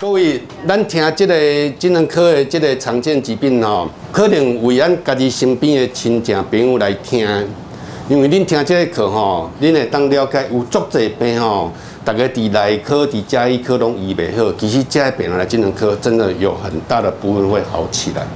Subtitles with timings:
[0.00, 1.34] 各位，咱听这个
[1.78, 7.28] 精神科的这个常见疾病哦，可能为咱家己身边的亲戚朋友来听，
[8.08, 11.70] 因为恁听这个课吼，恁会当了解有足侪病吼，
[12.02, 18.26] 大家伫内科、伫家医科拢医袂好，其实这个病人来精神科真的有很大的部分会好起来。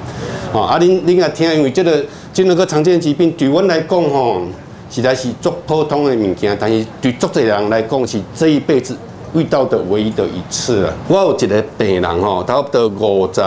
[0.53, 2.04] 哦，啊，恁恁也听，因为这个
[2.35, 4.43] 精神科常见疾病对阮来讲吼，
[4.90, 8.94] 实在是足普通的物件，但是对足侪人来讲是这一辈子。
[9.35, 10.93] 遇到的唯一的一次啊！
[11.08, 13.41] 我有一个病人吼，差不多五十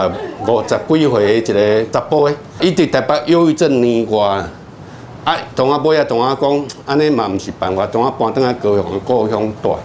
[0.46, 4.44] 五十几岁的一个查甫的，伊伫台北忧郁症年外，
[5.24, 9.76] 啊，同阿尾啊，同阿讲，安尼嘛毋是办法，同阿搬转来高雄的故乡住。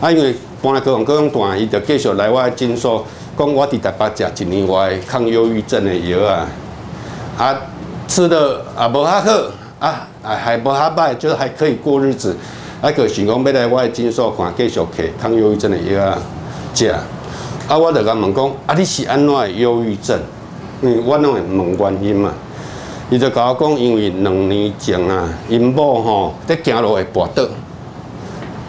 [0.00, 3.04] 啊，因为搬来高雄故乡住，伊就继续来我诊所，
[3.36, 6.48] 讲我伫台北食一年外抗忧郁症的药啊，
[7.36, 7.60] 啊，
[8.08, 9.30] 吃的也无较好，
[9.80, 12.34] 啊，还还无较歹，就是还可以过日子。
[12.82, 16.18] 啊，个想讲要来我的诊所看，继续摕抗忧郁症的药啊，
[16.74, 16.88] 食。
[17.68, 20.18] 啊，我就甲问讲，啊，你是安怎的忧郁症？
[20.80, 22.32] 嗯，我拢会问原因嘛。
[23.08, 27.44] 伊就甲我讲，因为两年前啊，因某吼在走路会跋倒。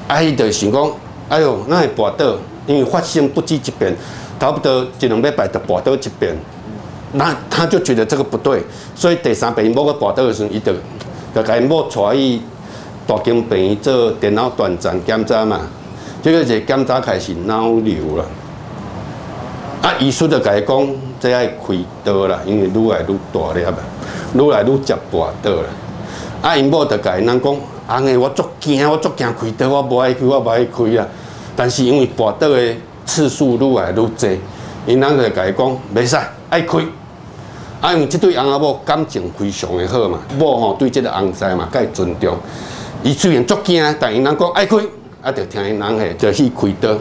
[0.08, 0.92] 啊，伊就想讲，
[1.30, 2.36] 哎哟，那会跋倒？
[2.68, 3.96] 因为发生不止一遍，
[4.40, 6.38] 差不多一两礼拜就跋倒一遍。
[7.14, 8.62] 那他就觉得这个不对，
[8.94, 10.72] 所以第三遍因某个跋倒的时候，伊就
[11.34, 12.40] 就甲因某带伊。
[13.06, 15.60] 大经病院做电脑断层检查嘛，
[16.22, 18.26] 这个是检查开始脑瘤了。
[19.82, 20.88] 啊，医师就甲伊讲，
[21.20, 23.74] 这爱开刀啦，因为愈来愈大粒啊，
[24.34, 25.66] 愈来愈接跋倒了。
[26.42, 31.06] 啊，因某就甲因讲，安尼我足惊，我足惊开刀，我无爱开，我无爱开啊。
[31.56, 34.40] 但是因为跋倒的次数愈来愈济，
[34.86, 36.16] 因人就甲伊讲，袂使
[36.50, 36.78] 爱开。
[37.82, 42.38] 啊，因为这对翁仔某感情非常的好嘛，某吼对这个翁婿嘛，较尊重。
[43.04, 44.78] 伊虽然足惊，但因人讲爱开，
[45.22, 46.96] 啊，就听因人诶，就去开刀。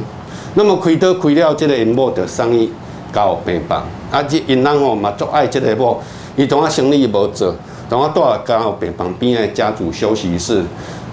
[0.55, 2.69] 那么开刀开了，这个因某就送伊
[3.13, 3.87] 到病房。
[4.11, 6.03] 啊，这因人吼嘛足爱这个某，
[6.35, 7.55] 伊当啊生理无做，
[7.89, 10.61] 当啊住到病房边诶家族休息室，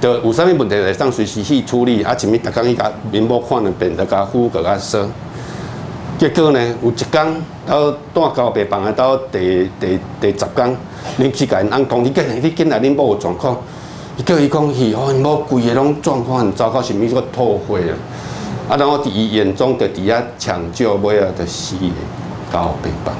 [0.01, 2.01] 就有啥物问题来上随时去处理。
[2.01, 5.07] 啊，前面逐工伊甲因某看两遍，就甲呼个甲说。
[6.17, 7.35] 结果呢，有一工
[7.67, 10.75] 到住到病房诶，到第第第十工，
[11.17, 13.55] 临时甲因翁讲，你紧来，你紧来，恁某有状况。
[14.25, 17.95] 叫伊讲去，哦，某规个拢状况很糟糕，甚物个吐血啊！
[18.69, 21.91] 啊，然后伫伊眼中的底下抢救，尾啊，就死了，
[22.51, 23.15] 到病房。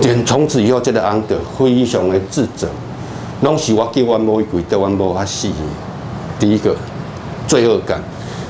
[0.00, 2.68] 连从此以后，这个翁就非常的自责，
[3.42, 5.48] 拢是我叫阮某一跪倒，阮某较死。
[6.38, 6.74] 第一个
[7.46, 8.02] 罪恶感，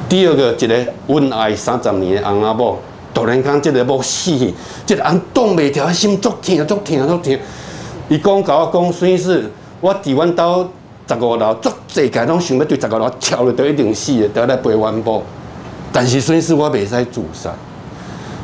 [0.09, 0.75] 第二个一个
[1.09, 2.79] 恩爱三十年的翁阿某，
[3.13, 4.33] 突然间这个某死，
[4.87, 7.39] 这个翁挡袂住，心足疼足疼足疼。
[8.09, 9.51] 伊讲甲我讲，虽是
[9.83, 10.67] 我伫阮兜。
[11.09, 15.23] 十五楼足济个拢想要对十五楼跳了，都一定死的，都来陪阮某。
[15.93, 17.51] 但是虽是我袂使自杀，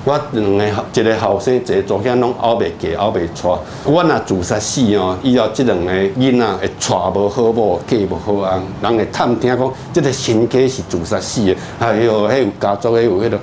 [0.04, 3.56] 我两个一个后生，一个祖先拢熬袂过，熬袂出。
[3.84, 11.56] 我若自杀死哦，以后这两个囡仔会娶无好某，嫁无好翁，人会探听讲，这个亲家是自杀死的。
[11.78, 13.40] 哎呦，还有家族的有迄个，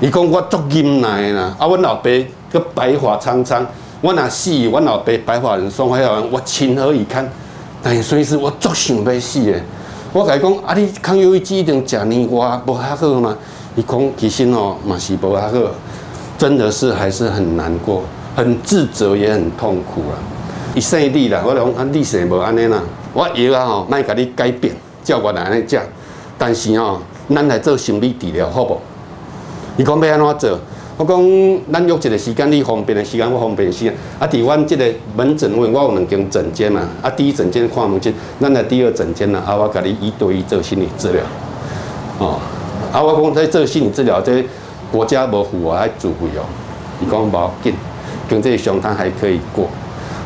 [0.00, 1.54] 伊讲我足忍耐啦。
[1.58, 2.10] 啊，阮老爸
[2.50, 3.66] 个白发苍苍，
[4.00, 7.30] 我若死，阮老爸白发人送回来，我情何以堪？
[7.86, 9.60] 但是所以是我足想要死的，
[10.10, 13.36] 我甲伊讲，啊，你抗忧郁剂一定食年外无较好吗？
[13.76, 15.50] 伊讲其实哦，嘛是无较好，
[16.38, 18.02] 真的是还是很难过，
[18.34, 20.16] 很自责也很痛苦啦。
[20.74, 25.78] 伊生你啦，我讲啊，你生无安尼啦，我药啊吼，莫甲你改变，照我来安尼食，
[26.38, 28.80] 但是哦，咱来做心理治疗好不？
[29.76, 30.58] 伊讲要安怎做？
[30.96, 31.18] 我讲，
[31.72, 33.92] 咱约一个时间，你方便的时间，我方便的时间。
[34.18, 34.84] 啊，伫阮这个
[35.16, 36.82] 门诊位，我有两间诊间嘛。
[37.02, 39.42] 啊，第一诊间看门诊，咱来第二诊间啦。
[39.44, 41.20] 啊，我甲你一对一做心理治疗。
[42.20, 42.38] 哦，
[42.92, 44.44] 啊，我讲在做心理治疗，这
[44.92, 46.46] 国家无付我爱自费哦。
[47.02, 47.74] 伊讲无要紧，
[48.28, 49.68] 经济上他还可以过。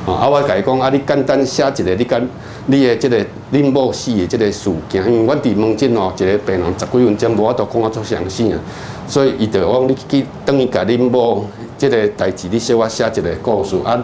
[0.07, 2.21] 啊，我甲伊讲，啊，你简单写一个，你讲
[2.67, 3.17] 你的这个
[3.53, 8.59] 恁某死的这个事件，因为阮伫门诊哦，一个病人十几分钟，无法度讲啊足详细啊。
[9.07, 11.47] 所以伊就讲你去等于甲恁某
[11.79, 13.99] 这个代志，你小我写一个故事啊，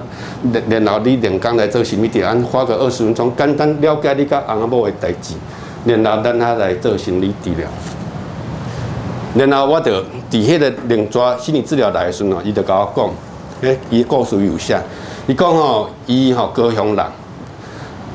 [0.68, 5.34] 然然后你两工来做心理治疗，花个二十分钟，简单了解你甲翁仔某的代志，
[5.84, 7.68] 然后咱他来做心理治疗。
[9.34, 13.10] 然后我就伫迄个两抓心理治疗来的时阵哦，伊就甲我讲，
[13.68, 14.80] 诶，伊故事有写，
[15.26, 17.04] 伊讲吼，伊吼高雄人，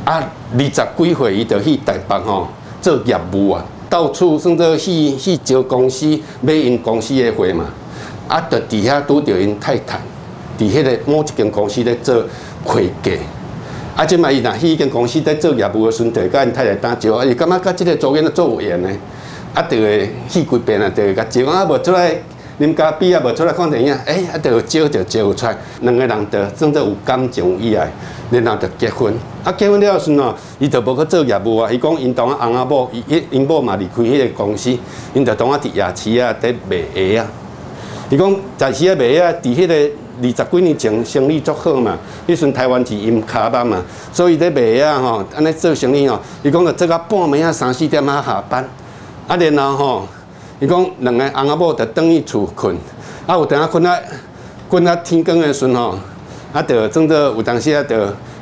[0.06, 0.24] 啊，
[0.54, 2.48] 二十几岁伊就去台北吼
[2.82, 3.64] 做业务啊。
[3.90, 6.06] 到处算做去去招公司
[6.42, 7.66] 买因公司的货嘛，
[8.28, 10.00] 啊，就底下拄着因太太，
[10.60, 12.24] 伫迄个某一间公司咧做
[12.64, 13.18] 会计，
[13.96, 18.90] 啊，即卖伊若去迄间公司在做业务的时阵，就甲因太太打招呼，伊感觉甲即个组员咧做有缘呢，
[19.56, 22.16] 啊，就会去几遍啊，就会甲招啊，无出来
[22.60, 27.92] 恁家毕业无出来看电影，哎、欸，啊，就招就招出来，两个人就真正有感情以来，
[28.30, 29.12] 然后就结婚。
[29.44, 31.72] 啊，结婚了时喏，伊就无去做业务啊。
[31.72, 34.78] 伊讲因当啊翁仔某，伊因某嘛离开迄个公司，
[35.14, 37.26] 因就当啊伫夜市啊，在卖鞋啊。
[38.10, 39.74] 伊讲在时啊卖鞋啊，伫迄个
[40.22, 41.98] 二十几年前生意足好嘛。
[42.28, 43.82] 迄阵台湾是因卡班嘛，
[44.12, 46.20] 所以在卖鞋吼，安尼做生意哦。
[46.44, 48.68] 伊讲个做到半暝啊，三四点啊下班。
[49.28, 50.08] 啊，然后吼。
[50.62, 52.76] 伊讲两个翁仔某就等于厝困，
[53.26, 53.98] 啊有当啊困啊
[54.68, 55.98] 困啊天光的时阵吼，
[56.52, 57.96] 啊就真的有当时啊就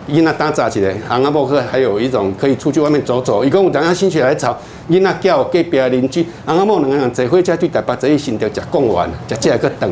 [0.09, 3.43] 囡仔打杂一个，翁仔某可还有一种可以出去外面走走。
[3.43, 4.57] 伊讲有当啊心血来潮，
[4.89, 9.91] 囡仔叫隔壁邻居，翁仔某两个人坐火车去台北，坐一心就食贡丸，食这个等。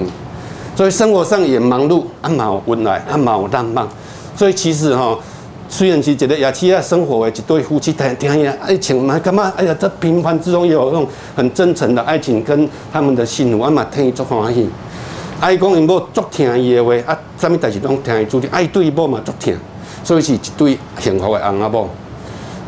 [0.76, 3.88] 所以生活上也忙碌，啊嘛有温暖，啊嘛有浪漫。
[4.36, 5.20] 所以其实吼。
[5.68, 9.52] 虽然是一个夜市啊，生活的一对夫妻，听听呀，爱情嘛，干嘛？
[9.58, 14.70] 哎呀，这平凡之中也有那种很真诚的爱情跟他们的幸福，我嘛听伊足欢喜。
[15.40, 19.58] 爱讲因某足听伊的话，啊，啥物代志拢听伊主张，爱对伊某嘛足听，
[20.06, 21.90] 所以是一对幸福的翁仔某。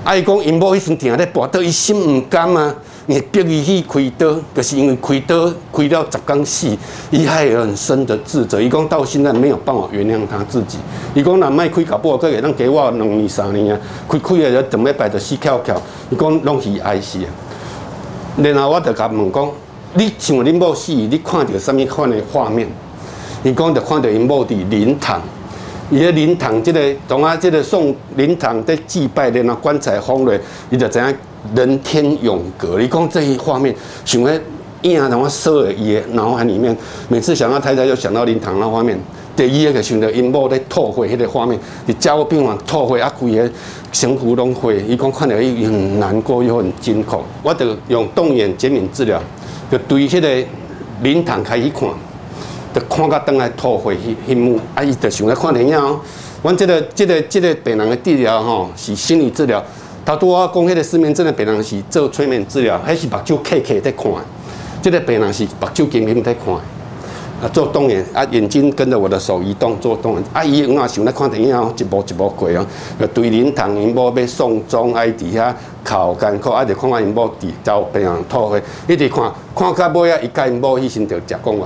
[0.04, 2.76] 爱讲因某迄阵定咧，跋倒伊心毋甘啊。
[3.10, 6.78] 你逼伊去开刀，就是因为开刀开了十工死，
[7.10, 8.62] 伊还有很深的自责。
[8.62, 10.78] 伊讲到现在没有办法原谅他自己。
[11.16, 13.80] 伊讲若卖开搞不好，可以当给我两年三年啊，
[14.10, 15.82] 开开的就准备摆着死翘翘。
[16.10, 17.30] 伊讲拢是爱死啊。
[18.36, 19.50] 然后我就甲问讲，
[19.94, 22.68] 你像恁某死，你看到什么款的画面？
[23.42, 25.22] 伊讲就看到因某伫灵堂，
[25.90, 30.38] 伊个灵堂这个同啊，这个送灵堂在祭拜的那棺材封了，
[30.70, 31.16] 伊就知影。
[31.56, 33.74] 人天永隔，你讲这一画面，
[34.04, 34.34] 想个
[34.82, 36.76] 影让我收了伊的脑海里面。
[37.08, 39.00] 每次想到太太，就想到灵堂那画面。
[39.34, 41.58] 第一个想到因某在吐血迄个画面，
[41.88, 43.50] 伫加护病房吐血啊，规个
[43.94, 44.84] 身躯拢血。
[44.86, 47.24] 伊讲看到伊很难过又很惊恐。
[47.42, 49.22] 我就用动眼减敏治疗，
[49.72, 50.48] 就对迄个
[51.02, 51.88] 灵堂开始看，
[52.74, 54.60] 就看到灯来吐血迄迄幕。
[54.76, 56.00] 啊，伊就想来看电影哦。
[56.44, 59.64] 阮这个这个这个病人的治疗吼，是心理治疗。
[60.06, 64.12] 他拄我讲，迄个失眠症的病人是做催眠治疗，迄是目睭开开在看？
[64.82, 70.24] 这个病人是目睭紧紧在看，啊，做动眼啊，眼睛跟着我的手移动做动眼。
[70.32, 72.66] 啊，伊有啊想来看电影哦，一步一步过哦，
[73.00, 75.54] 就对灵堂因某要送终，爱伫遐
[75.84, 81.60] 哭艰苦，啊，就看看因某伫遭病人吐血，一直看，看到尾啊，伊甲因某迄时就食贡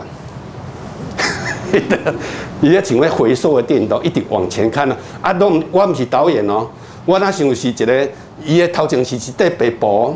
[1.72, 2.16] 丸。
[2.62, 6.68] 伊咧像咧回溯的电影都一直往前看啊，啊，拢我毋是导演哦，
[7.06, 8.08] 我那想是一个。
[8.44, 10.16] 伊个头前是一块白布，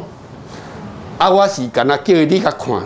[1.20, 2.82] 啊，我是干那叫伊你较看。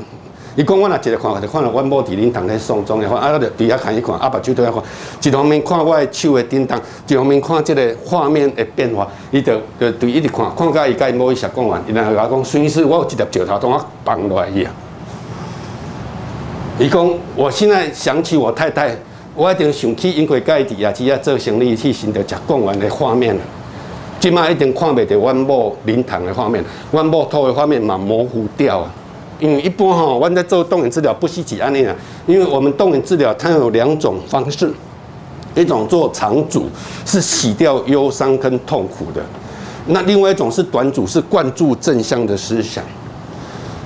[0.57, 4.83] 伊讲我若一个看，就看到阮某伫灵堂咧送终的话，啊，我就对遐看一看，啊，目睭对遐看，
[5.23, 6.77] 一方面看我的手的叮当，
[7.07, 14.73] 一方面看这个画面的变化，伊就就对一直看，看到伊甲伊某伊食讲完，然后甲我讲，孙医师，我有一粒石头从我放落去啊。
[16.79, 18.95] 伊讲，我现在想起我太太，
[19.35, 23.37] 我一定想起因为家己啊，只要做生意去寻着食讲完的画面。
[24.17, 28.87] 即马一定看袂到阮某灵堂的画面，阮某吐的画面嘛模糊掉。
[29.41, 31.93] 因为一般吼，阮在做动眼治疗不是只安尼啊。
[32.25, 34.73] 因为我们动眼治疗它有两种方式，
[35.55, 36.69] 一种做长组
[37.05, 39.21] 是洗掉忧伤跟痛苦的，
[39.87, 42.81] 那另外一种是短组是灌注正向的思想。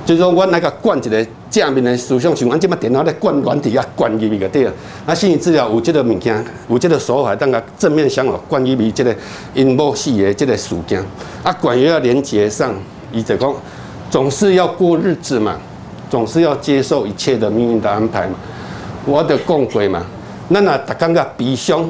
[0.06, 4.74] 就是说，我那个灌一个正面的思想，像阮即马电脑咧灌软体啊，灌入去个对啊。
[5.06, 9.16] 啊，心理治疗有这个物件，有这个手法，当个正面想法灌入去这个
[9.54, 11.01] 因某死的这个事件。
[11.42, 12.74] 啊，关于要连接上，
[13.13, 13.54] 伊就讲
[14.10, 15.58] 总是要过日子嘛，
[16.10, 18.36] 总是要接受一切的命运的安排嘛。
[19.06, 20.06] 我得讲过嘛，
[20.51, 21.89] 咱若逐工个悲伤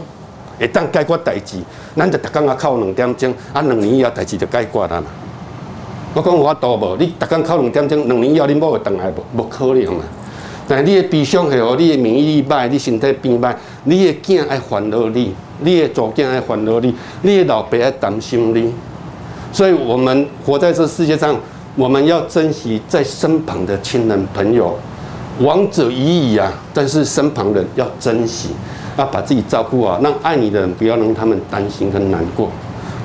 [0.59, 1.57] 会当解决代志，
[1.97, 5.07] 咱就逐工个靠两点钟，啊，两年以后代志就解决了嘛。
[6.15, 6.95] 我讲有法度无？
[6.97, 9.41] 你逐工考两点钟，两年以后你某会回来无？
[9.41, 10.03] 无可能嘛！
[10.67, 13.55] 但系你的悲伤系你的免疫力歹，你身体变歹，
[13.85, 16.93] 你的囝爱烦恼你，你的祖囝爱烦恼你，
[17.23, 18.71] 你的老爸爱担心你。
[19.51, 21.35] 所以，我们活在这世界上，
[21.75, 24.77] 我们要珍惜在身旁的亲人朋友。
[25.39, 26.53] 亡者已矣啊！
[26.75, 28.49] 但是身旁人要珍惜，
[28.97, 32.51] 要把自己照顾好，让爱你的人不要让他们担心跟难过。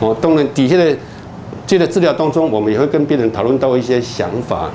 [0.01, 0.95] 哦，当然底下的。
[1.69, 4.71] 这个治疗当中，我们也会跟病人讨论到一些想法。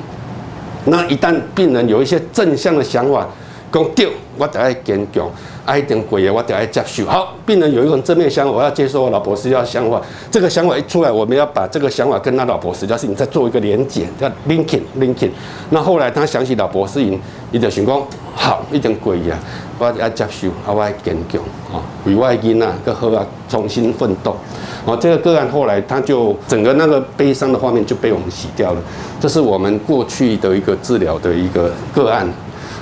[0.86, 3.28] 那一旦病人有一些正向的想法，
[3.72, 5.28] 讲丢，我得要坚强，
[5.66, 7.06] 爱点鬼的，我得爱接受。
[7.06, 10.02] 好，病人有一种正面想法，我要接受我老婆死掉想法。
[10.30, 15.30] 这个想法一出来，我们要把这个想法跟他老婆死掉事情再做一个连结，叫 linking linking。
[15.70, 17.20] 那后来他想起老婆事情，
[17.52, 18.02] 伊就想讲，
[18.36, 19.40] 好，一点鬼呀，
[19.80, 21.42] 我要接受，我要坚强，
[21.72, 24.36] 啊，为我的囡仔个好啊，重新奋斗。
[24.86, 28.82] 哦，这个个案后来他就整个那个悲伤的画面就被我们洗掉了。
[29.22, 32.28] 这是我们过去的一个治疗的一个个案。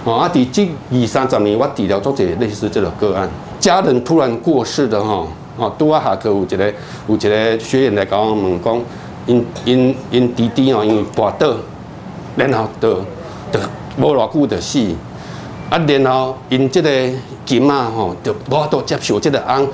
[0.03, 3.29] 哦，啊，伫这二三十年，我治疗做者类似这个个案，
[3.59, 5.27] 家人突然过世的哈，
[5.57, 6.73] 哦，拄啊下课有一个
[7.07, 8.81] 有一个学员来甲我问讲，
[9.27, 11.53] 因因因弟弟哦，因为跋倒，
[12.35, 12.95] 然后就
[13.51, 13.59] 就
[13.97, 14.79] 无偌久就死，
[15.69, 16.89] 啊，然后因这个
[17.45, 19.67] 金啊吼，就无法度接受这个翁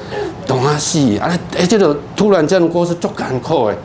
[0.46, 3.78] 当啊死，啊，哎，这个突然这样过世足艰苦的，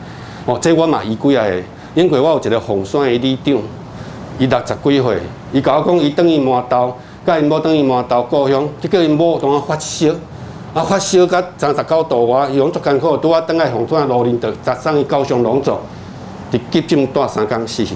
[0.45, 1.45] 哦，这我嘛伊几啊，
[1.95, 3.57] 因为我有一个红山的里长，
[4.39, 5.17] 伊六十几岁。
[5.51, 6.93] 伊甲我讲，伊等于麻豆，
[7.25, 10.09] 甲因某等于麻豆故乡，结果因某当啊发烧，
[10.73, 15.77] 啊发烧甲三十九度外，伊讲足艰苦，拄啊等来红山路林，就砸送去高雄龙总，
[16.51, 17.95] 伫急诊待三工死，几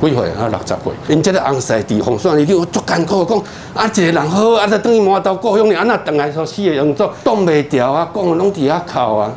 [0.00, 0.48] 岁啊？
[0.48, 0.76] 六十岁。
[1.08, 3.38] 因这个翁婿伫红山，伊叫我足艰苦，讲
[3.74, 9.32] 啊一个人好，啊才等于麻豆故乡，你安那等来说死的用做挡袂掉啊，讲的拢伫遐哭啊。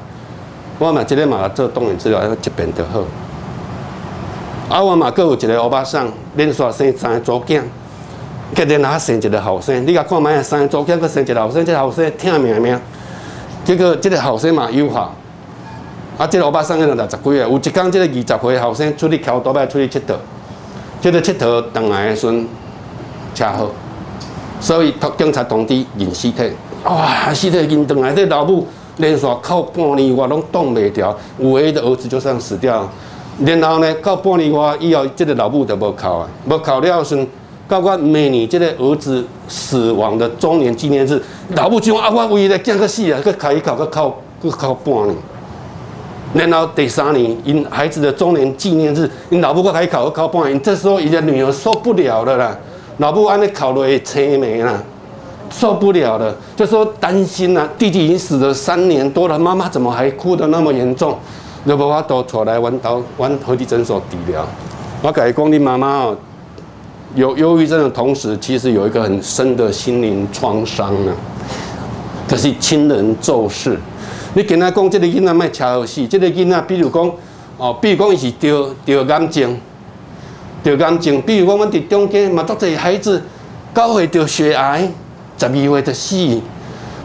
[0.78, 3.02] 我嘛即个嘛做动员治疗，一遍就好。
[4.67, 7.62] 啊，我嘛，阁有一个欧巴桑，连续生三个祖囝，
[8.55, 9.86] 结连还生一个后生。
[9.86, 12.79] 你甲看觅，三个祖囝，阁生一个后生，这个后生听命命。
[13.63, 15.12] 结果这个后生嘛优化，
[16.17, 20.15] 啊，这个欧巴桑个六十几岁，有一天这个二十岁后生出去桥头摆出去佚佗，
[21.00, 22.48] 这个佚佗回来的时阵
[23.36, 23.69] 车祸，
[24.60, 26.51] 所以警察通知认尸体。
[26.86, 28.67] 哇，尸体认回来，这个老母
[28.98, 32.89] 连续哭半年我拢挡袂掉，唯一的儿子就这样死掉。
[33.44, 37.27] 然后呢，到半年外以后，这个老母就无考啊，无考了时，
[37.68, 41.22] 到我每年这个儿子死亡的周年纪念日，
[41.56, 45.15] 老母就啊，我为了见个死啊，去考一考，去考，去考半年。
[46.34, 50.62] 然后第三年，因孩子的周年纪念日，因老母搁开考，考半年。
[50.62, 52.58] 这时候，伊的女儿受不了了啦，
[53.00, 54.82] 老母安尼考落会青梅啦，
[55.50, 61.18] 受不了了，就说担心呐，弟弟已经死了三年多了，妈妈怎么还哭得那么严重？
[61.65, 64.45] 就无法度带来阮兜阮河堤诊所治疗。
[65.01, 66.17] 我甲伊讲，你妈妈哦，
[67.15, 71.12] 有忧郁症的同时，其实有一个很深的心灵创伤呢。
[72.27, 73.79] 可是亲人骤逝，
[74.36, 77.12] 你跟他讲，这个囡仔卖车祸死，这个囡仔，比如讲
[77.57, 79.57] 哦，比如讲伊是得得癌症，
[80.63, 83.22] 得癌症，比如讲阮伫中间嘛，足侪孩子
[83.74, 84.88] 九岁得血癌，
[85.38, 86.41] 十二岁就死。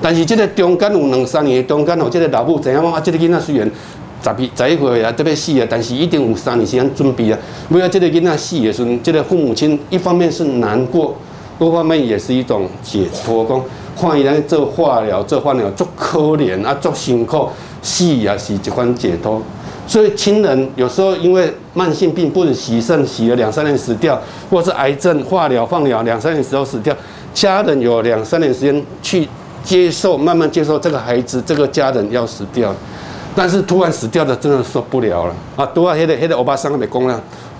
[0.02, 3.70] 但是这个中间有两三年，中间哦，这个老母怎样讲啊，这个囡仔虽然。
[4.22, 7.38] 十一十一岁啊，特别死啊，但是一定有三年时间准备啊。
[7.70, 11.16] 为了这个囡仔死的时候，这个父母亲一方面是难过，
[11.58, 13.44] 另一方面也是一种解脱。
[13.46, 13.62] 讲
[13.98, 17.48] 看伊来做化疗，做化疗足可怜啊，足辛苦，
[17.82, 19.40] 死也是一款解脱。
[19.86, 26.94] 所以亲人有时候因为慢性病，不能洗肾洗了两三年死掉，或是癌症化疗放疗两三年时候死掉，
[27.34, 29.26] 家人有两三年时间去
[29.64, 32.72] 接受，慢慢接受这个孩子，这个家人要死掉。
[33.34, 35.64] 但是突然死掉的真的受不了了啊！
[35.72, 37.18] 拄啊，迄个迄个欧巴桑还没讲啦，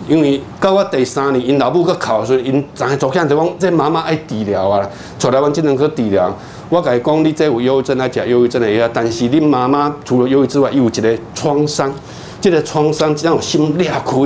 [0.09, 4.85] 因为到我第三年，因老母去考的时候，因昨天昨天就讲，这妈妈爱治疗啊，
[5.19, 6.35] 出来阮精神科治疗。
[6.69, 11.93] 我甲伊讲，你这有忧郁症来食忧郁症的药，但是你妈妈除了忧郁之外，又有一个创伤，
[12.41, 14.17] 这个创伤让我心裂开。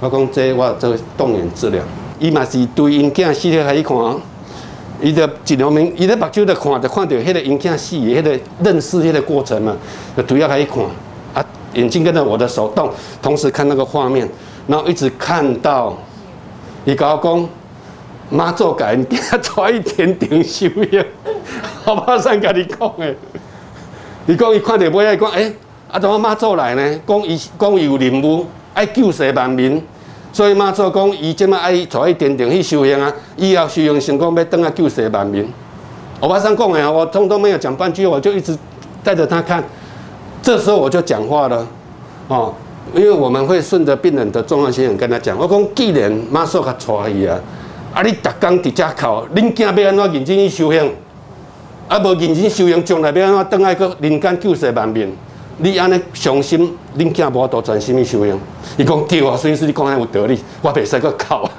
[0.00, 1.82] 我讲这我这个动员治疗，
[2.18, 3.96] 伊嘛是对因囝尸体来去看。
[5.02, 9.76] 伊就尽量明，伊咧目睭咧看，就看到迄个因囝死的迄个认识迄个过程嘛，
[10.16, 10.84] 就主要开始看，
[11.34, 11.44] 啊，
[11.74, 12.88] 眼睛跟着我的手动，
[13.20, 14.28] 同时看那个画面，
[14.68, 15.98] 然后一直看到，
[16.84, 17.48] 伊甲我讲，
[18.30, 21.04] 妈祖甲因囝带去天庭修行，
[21.84, 23.16] 我马上甲你讲诶，
[24.26, 25.52] 伊讲伊看到尾仔，伊讲诶，
[25.90, 27.00] 啊怎么妈祖来呢？
[27.04, 29.82] 讲伊讲伊有任务，爱救世万民。
[30.32, 35.46] 所以妈祖讲，伊即马爱带去天庭去修行啊，以后修行成功要登来救世万民。
[36.18, 38.56] 我马上讲诶，我通通没有讲半句，我就一直
[39.04, 39.62] 带着他看。
[40.42, 41.66] 这时候我就讲话了，
[42.28, 42.54] 哦，
[42.94, 45.36] 因为我们会顺着病人的重要性跟他讲。
[45.38, 47.38] 我讲，既然妈祖甲带伊啊，
[47.92, 50.90] 啊你逐工伫遮哭，恁囝要安怎认真去修行？
[51.88, 55.14] 啊无认真修行，将来要安怎登来去人间救世万民？
[55.58, 58.38] 你安尼伤心，恁囝无法度专心去修行。
[58.76, 61.50] 伊讲对啊，所以是你讲安有道理，我袂使搁哭啊。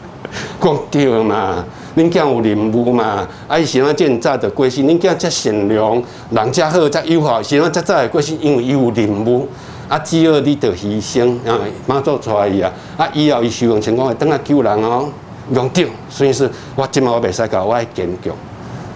[0.60, 1.64] 讲对嘛，
[1.96, 9.48] 恁囝有任务嘛，啊伊是安怎遮早着过身，恁囝遮善良，人遮好遮友好，是安怎遮早会过身，因为伊有任务。
[9.88, 15.08] 啊，只要你着牺牲，啊妈祖带伊啊，啊以后伊修行情况会等来救人哦。
[15.52, 18.32] 讲对，所以是我即马我袂使搞，我爱坚强。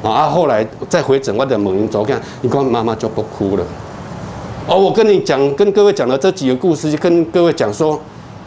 [0.09, 3.65] 啊，后来再回诊，我着问因祖囝，伊讲妈妈就不哭了。
[4.66, 8.00] 哦，我跟你讲，跟各位讲的这几个故事，就跟各位讲说，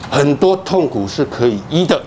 [0.10, 2.02] 很多痛苦是可以医的。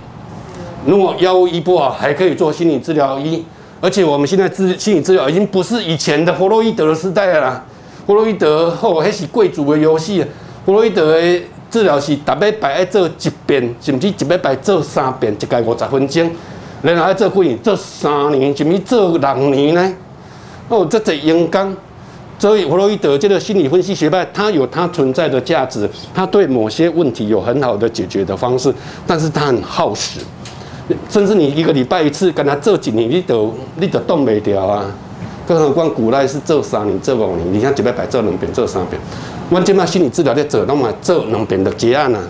[0.85, 3.45] 如果药物医不好，还可以做心理治疗医。
[3.81, 7.65] 而且我们现在治心理治疗已经不是以前的弗洛伊德的时代了啦。
[8.05, 10.25] 弗洛伊德后还是贵族的游戏。
[10.67, 16.29] 弗洛伊德的治疗是大概摆在做一遍，甚至一摆摆做三遍，一概五十分钟。
[16.83, 17.59] 然后做几年？
[17.61, 19.95] 做三年，甚至做六年呢？
[20.69, 21.73] 哦，这在阳刚。
[22.41, 28.75] 所以弗洛伊德这个心理分析学派，它有它存在的价值，它对某些问题有很好的解决的方式，
[29.07, 30.21] 但是它很耗时，
[31.11, 34.87] 甚至你一个礼拜一次跟他做几年，你都你都动不掉啊。
[35.47, 38.99] 更何况古代是做三年、做五年，你看一礼拜做两遍、做三遍。
[39.51, 42.23] 我今嘛心理治疗在做，那么做两遍的结案啊。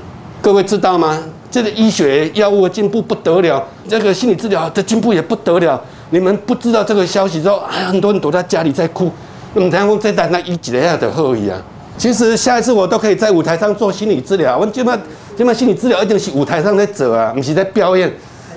[0.43, 1.23] 各位知道吗？
[1.53, 5.81] 这个医学药物的进步不得了，这个心理治疗的进步也不得了。
[6.11, 9.09] 你们不知道这个消息之后，哎，很多人躲在家里在哭。
[9.53, 11.61] 那么，台湾在台那一几下的后遗啊，
[11.99, 14.57] 其实下一次我都可以在舞台上做心理治疗。
[14.57, 14.97] 我今嘛
[15.37, 18.13] 今嘛心理治疗一定是舞台上在走啊，不是在表演，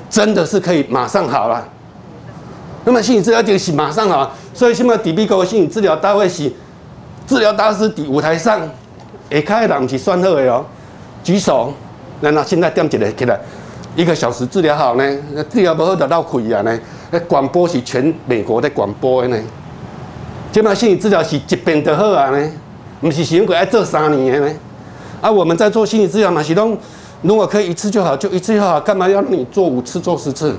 [0.10, 1.68] 真的是可以马上好了。
[2.86, 6.52] 那么心理治疗就是马上好，所以现在底比哥心理治疗大会是
[7.26, 8.62] 治疗大师底舞台上，
[9.32, 10.64] 下开的人是算好的哦，
[11.24, 11.74] 举手。
[12.22, 13.40] 那那现在点起来起来，
[13.96, 15.18] 一个小时治疗好呢？
[15.50, 16.80] 治疗不好就闹亏啊呢？
[17.10, 19.38] 那广播是全美国的广播呢？
[20.54, 22.52] 即嘛心理治疗是一遍就好啊呢，
[23.02, 24.56] 不是行过要做三年的呢。
[25.20, 26.78] 啊，我们在做心理治疗嘛，是讲
[27.24, 30.56] 如果可以一次就好，就一次就好，干嘛要你做五次、做十次？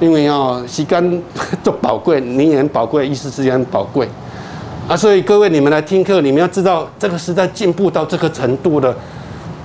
[0.00, 1.22] 因为哦，时间
[1.62, 4.08] 都宝贵，你也很宝贵，医师之间很宝贵
[4.88, 4.96] 啊。
[4.96, 8.92] 所以各位，你们来听课，你们要知道这个时代进步到这个程度了。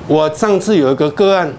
[0.07, 1.51] 我上次有一个个案，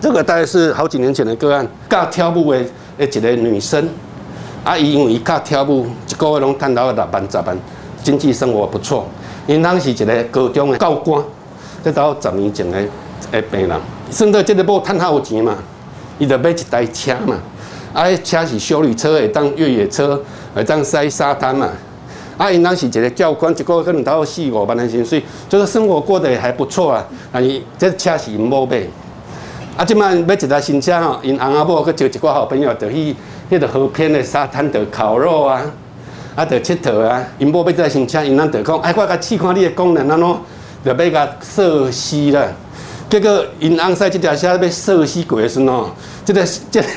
[0.00, 2.60] 这个大概是好几年前的个案，教跳舞的
[2.98, 3.88] 一个女生。
[4.66, 7.56] 啊，伊因为伊教跳舞，一个月拢赚到六万、十万，
[8.02, 9.06] 经济生活不错。
[9.46, 11.22] 因当是一个高中的教官，
[11.84, 12.76] 这到十年前的
[13.30, 13.80] 诶病人，
[14.10, 15.54] 算到这个某赚较有钱嘛，
[16.18, 17.36] 伊就买一台车嘛。
[17.92, 20.20] 啊，车是修理车，会当越野车，
[20.52, 21.70] 会当塞沙滩嘛。
[22.36, 27.06] 啊，因当是一个教官，一个月可能到四五万的薪水，就是生活过得还不错啊。
[27.30, 28.82] 啊，伊这车是因某买。
[29.76, 33.14] 啊，即摆买一台新车吼，因翁仔某去招一个好朋友，就去。
[33.50, 35.62] 迄个河边的沙滩的烤肉啊，
[36.34, 40.28] 啊，的佚佗啊，因某要在新车，因咱就讲，哎，我甲试看你的功能安怎，
[40.84, 42.44] 就要甲测试啦。
[43.08, 45.88] 结果因翁驶这条车要测试过的时候，
[46.24, 46.88] 这个 这个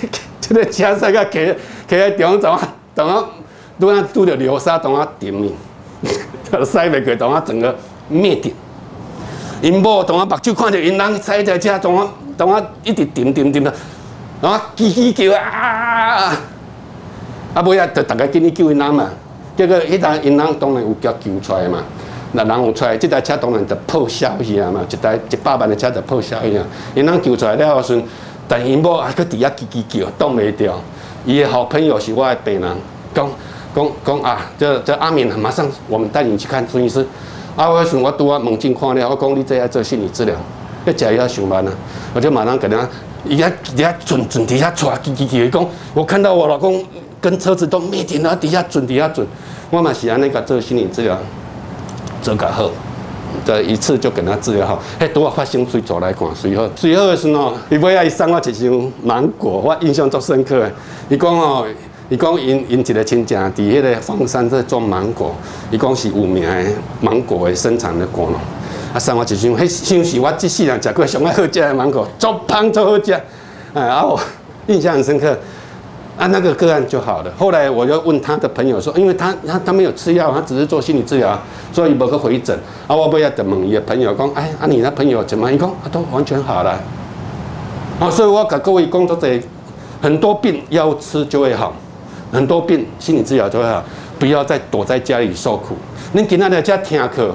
[0.42, 1.56] 这个车驶甲骑
[1.88, 2.60] 骑在中怎啊，
[2.96, 3.24] 怎啊，
[3.80, 5.52] 拄啊拄着流沙，怎啊点呢？
[6.52, 7.76] 驶袂过，怎啊整个
[8.08, 8.52] 灭顶。
[9.62, 13.64] 因某怎啊目睭看着因翁驶这车，怎啊怎啊一直点点点
[14.42, 14.50] 的。
[14.50, 16.38] 啊，叽叽叫啊！
[17.54, 19.10] 啊，尾啊，就大家紧去救因翁嘛。
[19.58, 21.80] 结果迄台因翁当然有叫救出来嘛。
[22.32, 24.82] 那人有出来，这台车当然就报销去啊嘛。
[24.88, 26.64] 一台一百万的车就报销去啊。
[26.96, 28.02] 因翁救出来了后时，
[28.48, 30.80] 但因某还搁伫遐叽叽叫，挡袂掉。
[31.26, 32.78] 伊的好朋友是我的病人，
[33.14, 33.28] 讲
[33.76, 37.06] 讲讲啊，这这阿敏，马上我们带你去看孙医师。
[37.56, 40.36] 啊，我时我拄啊门诊看了，我讲你这要做心理治疗，
[40.86, 41.74] 要食药上班啊，
[42.14, 42.88] 我就马上给他。
[43.26, 46.84] 伊遐底下准准底下唰叽叽叽讲，我看到我老公
[47.20, 49.28] 跟车子都灭顶了，底下准底下准，
[49.70, 51.18] 我嘛是安尼个做心理治疗，
[52.22, 52.72] 做个好，
[53.46, 54.82] 这一次就给他治疗好。
[55.00, 60.72] 嘿，拄啊发生水走来看水好，水好的时候，伊尾仔伊送我一箱芒果，我印象足深刻的。
[61.10, 61.66] 伊讲哦，
[62.10, 65.36] 伊讲因因一个亲戚伫迄个凤山在种芒果，
[65.70, 68.40] 伊讲是有名的芒果的生产的果农。
[68.94, 73.14] 啊，送我一箱，迄箱是我这世人食过上爱好食的芒果，足香足好食。
[73.74, 74.20] 哎，啊，我
[74.66, 75.38] 印象很深刻。
[76.18, 77.32] 啊，那个个案就好了。
[77.38, 81.40] 后来我就问他的朋友说，因为他他他没有吃药，他只是做心理治疗，
[81.72, 82.58] 所以无去回诊。
[82.88, 85.50] 啊，我不要等问伊的朋友讲，哎，啊，你那朋友怎么？
[85.52, 86.72] 伊讲啊，都完全好了。
[88.00, 89.28] 啊，所以我给各位工作者，
[90.02, 91.74] 很多病要吃就会好，
[92.34, 93.84] 很多病心理治疗就会好，
[94.18, 95.78] 不要再躲在家里受苦。
[96.16, 97.34] 恁今仔日在听课。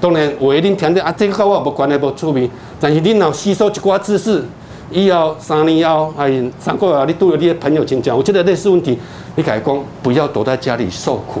[0.00, 2.50] 当然，我一定听着啊，这个跟我无关系，无趣味。
[2.78, 4.44] 但是你若吸收一寡知识，
[4.90, 8.98] 以后三年后，哎，三个月你拄着你的朋友亲戚，有这个类似问题，
[9.36, 11.40] 你甲伊讲，不要躲在家里受苦。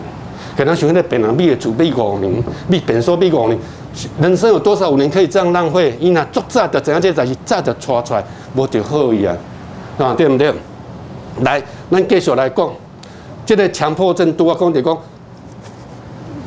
[0.56, 2.32] 可能像那个病人，秘祖秘五年，
[2.68, 3.58] 秘变说秘五年，
[4.20, 5.94] 人生有多少五年可以这样浪费？
[6.00, 9.36] 伊若足早的怎样这才是早的拖出来，无就好伊啊，
[10.16, 10.54] 对不对？
[11.42, 12.70] 来，咱继续来讲，
[13.44, 14.96] 这个强迫症，拄我讲就讲。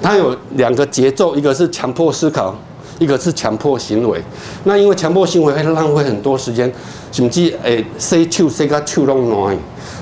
[0.01, 2.55] 它有两个节奏，一个是强迫思考，
[2.99, 4.21] 一个是强迫行为。
[4.63, 6.71] 那因为强迫行为会浪费很多时间，
[7.11, 9.57] 甚至诶洗手洗到手拢烂。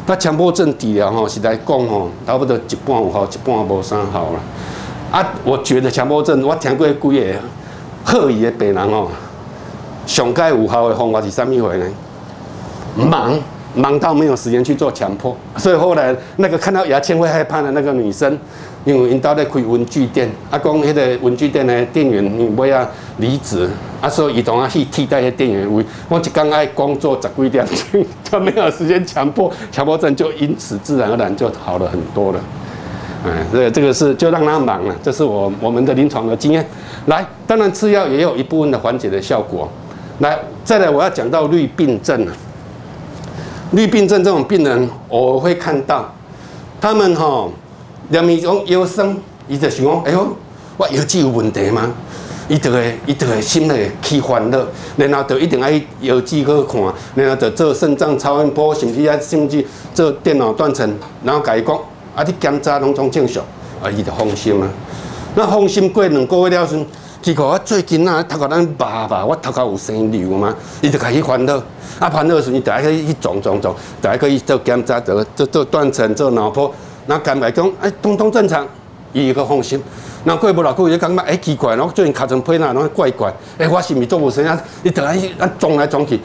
[0.05, 4.39] 那强迫症治疗吼是来讲吼，差不多一半有效，一半无啥效啦。
[5.12, 7.34] 啊，我觉得强迫症，我听过几个
[8.03, 9.10] 好医的病人吼，
[10.05, 11.86] 上盖有效的方法是啥物回呢？
[12.95, 13.39] 忙
[13.73, 18.38] 忙到没有时间去做强迫，所以后来那个看到牙签会害怕的那个女生。
[18.85, 23.67] 因为因兜咧开文具店，啊，讲迄个文具店的店员因为要离职，
[23.99, 25.83] 啊，所以伊当啊去替代迄店员位。
[26.07, 32.39] 我一工爱工作十几点钟， 就没有时间强迫，强迫症就因此自然而然就好了很多了。
[33.25, 36.63] 哎，这这个是就让他忙了，这是我我们的临床的经验。
[37.07, 39.67] 来，当然吃药也有一部分的缓解的效果。
[40.19, 42.31] 来，再来我要讲到虑病症了。
[43.71, 46.13] 虑病症这种病人，我会看到
[46.79, 47.49] 他们哈，
[48.09, 49.15] 两米钟腰酸，
[49.47, 50.27] 伊就想讲，哎呦，
[50.77, 51.91] 我腰肌有问题吗？
[52.47, 54.59] 伊就会伊就会心里起烦恼，
[54.97, 56.81] 然后就一定爱腰肌去看，
[57.15, 60.89] 然后就做肾脏超音波，甚至啊甚至做电脑断层，
[61.23, 61.77] 然后甲伊讲。
[62.15, 62.23] 啊！
[62.25, 63.43] 你检查拢总正常，
[63.83, 64.69] 啊，伊就放心啊。
[65.35, 66.81] 那放心过两个月了时，
[67.21, 71.61] 结果我最近啊，头壳咱爸爸，我头壳有生瘤嘛，伊就开始烦恼。
[71.99, 76.73] 啊，烦恼时候，你第一个去撞撞撞，第一个去做检查，做做断层，做脑波。
[77.07, 78.67] 那肝癌讲，哎，通通正常，
[79.13, 79.81] 伊个放心。
[80.23, 83.33] 那过不老过，就感觉哎奇怪，然后最近卡成皮那，然后怪怪。
[83.57, 84.59] 哎，我是咪做无成啊？
[84.83, 86.19] 你等下去啊撞来撞去，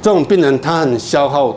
[0.00, 1.54] 这种病人他很消耗。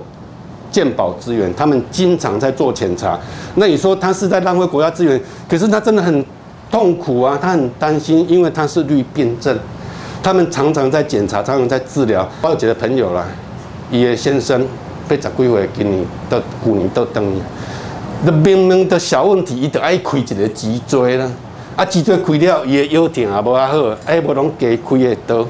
[0.72, 3.18] 健保资源，他们经常在做检查。
[3.54, 5.22] 那你说他是在浪费国家资源？
[5.48, 6.26] 可是他真的很
[6.70, 9.58] 痛苦啊，他很担心，因为他是绿病症。
[10.22, 12.28] 他们常常在检查，常常在治疗。
[12.42, 13.26] 我有几个朋友啦，
[13.90, 14.68] 伊个先生
[15.08, 17.38] 被十几岁，今年到去年到等于，
[18.24, 21.30] 那明明的小问题，伊就爱开一个脊椎啦。
[21.76, 25.46] 啊，脊椎开了，伊个腰疼也无啊好，哎，无拢加开的刀。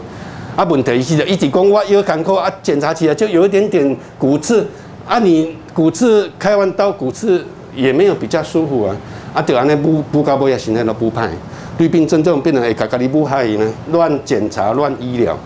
[0.55, 4.65] 啊，问题是就一直讲我腰艰苦啊，检查起来就有一点点骨刺。
[5.07, 8.95] 啊，你骨刺开完刀，骨刺也没有比较舒服啊！
[9.35, 11.29] 啊，就安尼补补到尾也身体都补歹。
[11.77, 15.37] 虑病症这种病人会家家己补害呢，乱检查、乱医疗。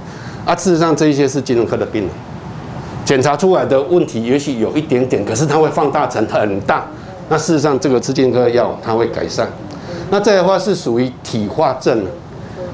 [0.45, 2.11] 啊，事实上这一些是精神科的病人，
[3.03, 6.85] 检查出来的问题也许有一点点，可是它会放大成很大。
[7.29, 9.47] 那事实上这个吃精神科药它会改善。
[10.09, 12.05] 那这的话是属于体化症。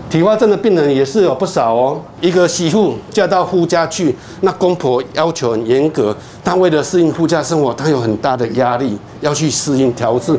[0.08, 2.00] 体化症的病人也是有不少哦。
[2.22, 10.38] 一个媳妇嫁到夫家去，那公婆要求很严格，她为了适应夫家生活，她有很大的压力要去适应调治，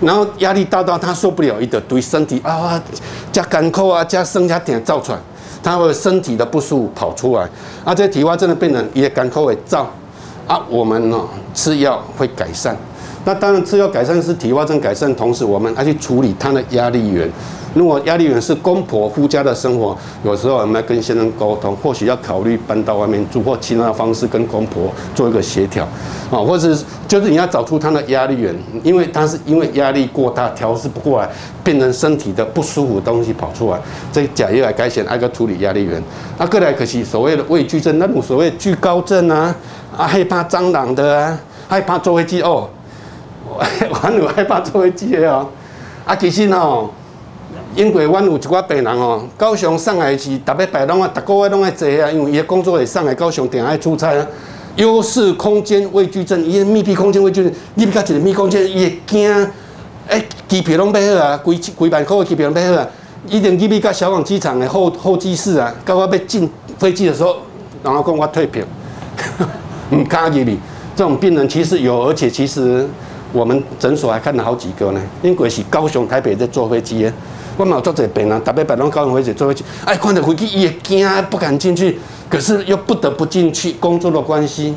[0.00, 2.80] 然后压力大到她受不了，一的对身体啊
[3.32, 5.18] 加干扣啊加生加点造出来，
[5.62, 7.46] 她会身体的不舒服跑出来。
[7.84, 9.90] 啊，这体化症的病人也干扣会造
[10.46, 11.20] 啊，我们呢
[11.52, 12.74] 吃药会改善。
[13.24, 17.30] 那当然吃药改善是体化症改善，同时我们还去处理他的压力源。
[17.74, 25.84] 如果压力源是公婆夫家的生活，有时候我们要跟先生沟通，或许要考虑搬到外面住，或其他方式跟公婆做一个协调，
[26.30, 31.28] 啊，或者是就是你要找出他的压力源，因为他是因为压力过大调试不过来，
[31.62, 33.78] 变成身体的不舒服的东西跑出来，
[34.10, 36.02] 这假药来改善，挨个处理压力源。
[36.38, 39.54] 啊，过来可惜所谓的畏惧症，那种所谓惧高症啊，
[39.96, 42.68] 啊害怕蟑螂的啊，害怕坐飞机哦，
[43.58, 45.48] 我有害怕坐飞机的哦，
[46.04, 46.90] 啊其实哦。
[47.76, 54.26] 因为阮有一寡病人哦，高雄、上海是逐礼拜拢啊，逐个月拢爱坐啊，因为伊个工作在上海、高雄，定爱出差啊。
[54.76, 59.50] 优势空间畏惧症，伊个密闭空间畏惧症，你比较一个密闭空间，伊会惊。
[60.08, 62.86] 哎，机票拢买好啊，几几万块的机票拢买好啊，
[63.26, 67.36] 一定去比较小港机场的候候机室啊，到我要进飞机的时候，
[67.82, 68.64] 然后讲我退票，
[69.92, 70.58] 唔敢入去。
[70.96, 72.88] 这种病人其实有，而且其实
[73.32, 77.10] 我们诊所还看了好几个呢，因为是高雄、台北在坐飞机。
[77.56, 81.98] 我嘛有做这病人，特别白龙高雄飞机坐飞机，哎，看到飞机也惊，不敢进去，
[82.30, 84.76] 可是又不得不进去，工作的关系，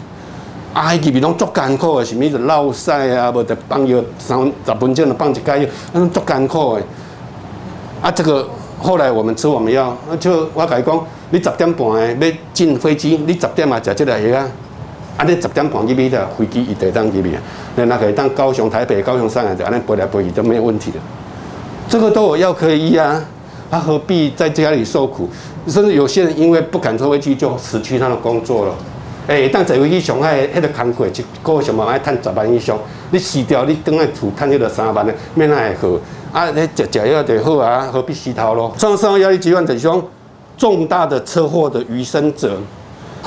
[0.74, 6.84] 啊，伊比拢足艰苦的，是咪就落晒啊，无得放药三十分钟就放一盖药，那种足艰苦的。
[8.02, 8.50] 啊，这个
[8.82, 14.48] 后来我们吃我们药，就我甲伊讲，你十点半的要进飞机，你十点嘛食这个药啊，
[15.18, 17.30] 啊，你十点半入去的飞机一得当入去，
[17.76, 20.98] 你那个当高雄、台北、高雄、上海就安尼飞来飞去都没有问题的。
[21.88, 23.24] 这个都有药可以医啊，
[23.70, 25.30] 他何必在家里受苦？
[25.68, 28.74] 甚至有些人因为不敢坐飞机，就辞去他的工作了。
[29.28, 32.78] 哎，但坐飞机上海那个工课，一个月上嘛要赚十万以上。
[33.12, 36.00] 你死掉，你等下厝赚那个三万的，免那会好。
[36.32, 38.74] 啊，你食食药就好啊，何必洗头咯？
[38.78, 40.04] 创伤压力疾患等于
[40.58, 42.58] 重大的车祸的余生者，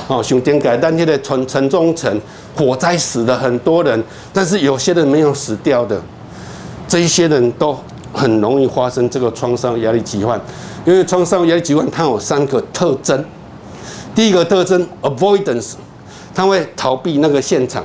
[0.07, 0.77] 哦，像点解？
[0.81, 2.21] 但现在城城中城
[2.55, 4.03] 火灾死了很多人，
[4.33, 6.01] 但是有些人没有死掉的，
[6.87, 7.77] 这一些人都。
[8.17, 10.39] 很容易发生这个创伤压力疾患，
[10.85, 13.25] 因为创伤压力疾患它有三个特征。
[14.15, 15.73] 第一个特征 avoidance，
[16.33, 17.83] 他会逃避那个现场。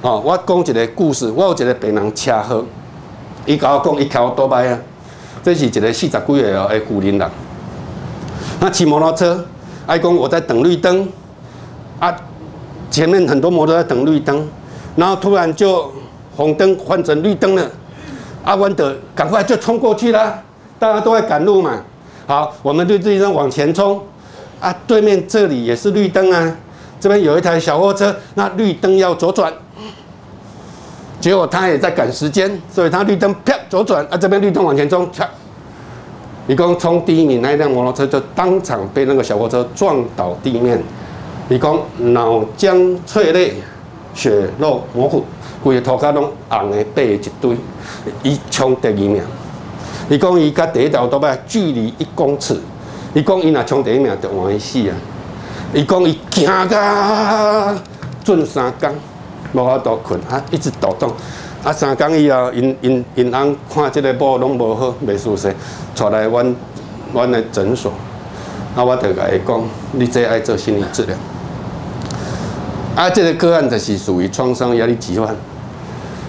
[0.00, 2.64] 哦，我讲一个故事，我有一个病人车祸，
[3.46, 4.78] 伊跟我讲，一条多摆啊，
[5.42, 7.20] 这是一个四十几岁的妇人，
[8.60, 9.44] 那骑摩托车，
[9.88, 11.08] 爱公我在等绿灯，
[12.00, 12.16] 啊，
[12.90, 14.46] 前面很多摩托在等绿灯，
[14.96, 15.92] 然后突然就
[16.36, 17.70] 红灯换成绿灯了。
[18.44, 20.42] 阿文德赶快就冲过去了，
[20.78, 21.82] 大家都在赶路嘛。
[22.26, 24.00] 好，我们绿灯往前冲，
[24.60, 26.56] 啊，对面这里也是绿灯啊，
[27.00, 29.52] 这边有一台小货车，那绿灯要左转，
[31.20, 35.28] 结果他也在赶时间，所以他绿灯啪左转，啊，这边绿灯往前冲，啪，
[36.46, 40.82] 一共冲第一名那一辆摩托车就当场被那个小货车撞倒地面，
[41.48, 43.54] 一共脑浆啐泪，
[44.14, 45.24] 血肉模糊。
[45.62, 47.56] 规个头壳拢红的白的一堆，
[48.22, 49.20] 伊冲第二名。
[50.08, 52.60] 伊讲伊甲第一条都拜距离一公尺。
[53.12, 54.94] 伊讲伊若冲第一名就换伊死啊！
[55.74, 57.74] 伊讲伊惊甲
[58.22, 58.94] 准三工，
[59.52, 61.10] 无法度困啊，一直抖动。
[61.64, 65.52] 啊，三工以后，因因因翁看即个某拢无好，袂舒适，
[65.96, 66.56] 带来阮
[67.12, 67.90] 阮的诊所。
[68.76, 69.60] 啊，我就甲伊讲，
[69.92, 71.16] 你这爱做心理治疗。
[72.98, 75.32] 啊，这个个案就是属于创伤压力疾患。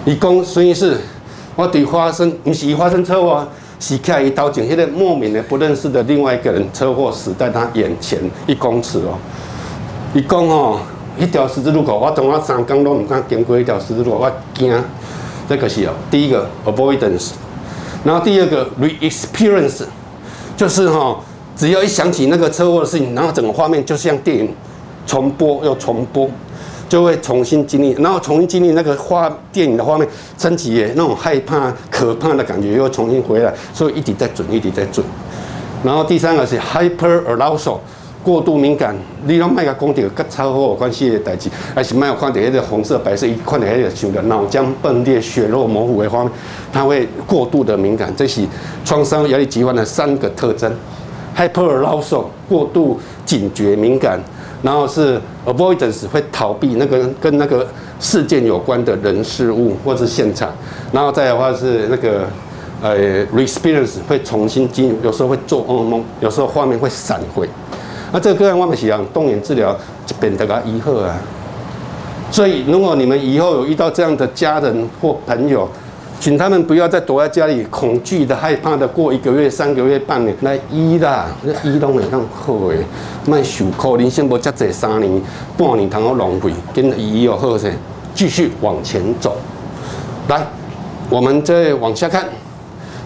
[0.04, 0.96] 伊讲，孙医师，
[1.56, 3.44] 我对发生，不是发生车祸，
[3.80, 9.18] 是开一刀，前迄个莫名的不认识的另外一个人车祸死在他眼前一公尺哦。
[10.14, 10.78] 伊讲哦，
[11.18, 14.72] 一条十字路口，我从我三工都唔敢经过一条十字路口，我惊。
[15.48, 17.30] 这个是哦，第一个 avoidance，
[18.04, 19.82] 然后第二个 re-experience，
[20.56, 21.18] 就是哈，
[21.56, 24.54] 只要一想起那个车祸的事情，然后整个画面就像电影
[25.04, 26.30] 重播又重播。
[26.90, 35.06] 就会重新经历，然后重新经历那个画电影的画面，升级那种害怕、可怕的感觉又重新回来，所以一直在准，一直在准。
[35.84, 37.78] 然后第三个是 hyper arousal，
[38.24, 38.92] 过度敏感。
[39.24, 46.32] 你拢卖个讲到跟车祸有关系的代志，还是卖有看到那个红色、白色，一看到那个像个脑浆迸裂、血肉模糊的画面，
[46.72, 48.12] 它会过度的敏感。
[48.16, 48.42] 这是
[48.84, 50.70] 创伤压力疾患的三个特征
[51.36, 54.20] ：hyper arousal，过度警觉敏感。
[54.62, 57.66] 然后是 avoidance 会逃避那个跟那个
[57.98, 60.52] 事件有关的人事物或是现场，
[60.92, 62.26] 然后再的话是那个
[62.82, 67.48] 呃 re-experience 会重新经历，有时候会做噩梦，有时候画面会闪回。
[68.12, 71.16] 那这个个案我们是讲动眼治疗就变得个疑惑啊，
[72.30, 75.68] 所以如果你们以后有遇到这样的家人或朋友，
[76.20, 82.76] 请他们不要再躲在家里，恐惧的、害怕的，过一个月、三个月、半年来医啦，那医拢会当好诶，
[83.26, 85.10] 卖受苦，人生无遮济三年、
[85.56, 87.72] 半年，通好浪费，跟医有好势，
[88.14, 89.38] 继续往前走。
[90.28, 90.46] 来，
[91.08, 92.28] 我们再往下看，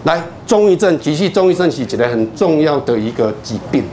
[0.03, 3.85] 来，重郁症，急性重郁症是一个很重要的一个疾病。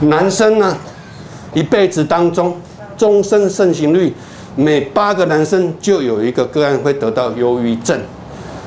[0.00, 0.74] 男生呢，
[1.52, 2.56] 一辈子当中，
[2.96, 4.14] 终身盛行率。
[4.56, 7.98] 每八个男生就有一个个案会得到忧郁症，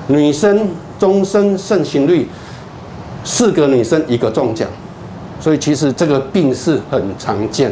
[0.08, 0.68] 女生
[1.00, 2.28] 终身盛行率
[3.24, 4.68] 四个女生一个中奖，
[5.40, 7.72] 所以其实这个病是很常见，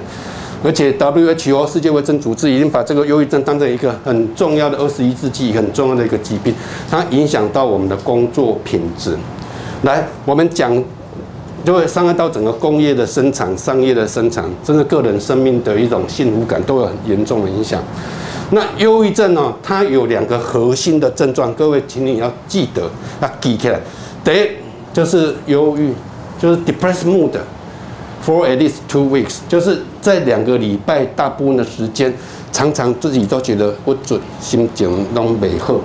[0.63, 6.53] 而且 WHO 世界卫生组织已经把这个忧郁症当成一个很重要的二十一世纪很重要的一个疾病，
[6.89, 9.17] 它影响到我们的工作品质。
[9.83, 10.83] 来，我们讲。
[11.65, 17.81] 就会伤害到整个工业的生产、商业的生产，甚至个人生命的一种幸福感都有很严重的影响。
[18.51, 19.51] 那忧郁症呢？
[19.63, 22.83] 它有两个核心的症状，各位请你要记得，
[23.19, 23.79] 要记起来。
[24.23, 24.47] 第一
[24.93, 25.91] 就是忧郁，
[26.39, 27.31] 就是 depressed mood
[28.23, 32.13] for at least two weeks，就是在两个礼拜大部分的时间，
[32.51, 35.75] 常常自己都觉得不准，心情都没好。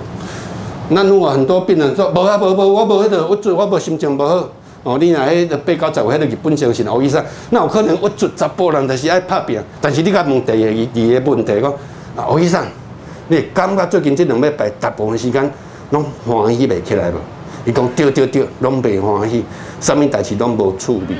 [0.89, 4.47] 那如果很多病人说，不啊不不，我不那个不准，我不心情不好。
[4.83, 11.71] 哦，你若迄个八九十岁迄个日本精神欧医生，那有可能我做查甫人就是爱拍拼，但是你甲问第二二个问题讲，
[12.15, 12.65] 啊，欧医生，
[13.27, 15.47] 你感觉最近这两礼拜大部分时间
[15.91, 17.15] 拢欢喜袂起来无？
[17.63, 19.43] 伊讲对对对，拢袂欢喜，
[19.79, 21.15] 啥物代志拢无处理，